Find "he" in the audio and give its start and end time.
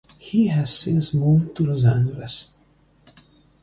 0.17-0.47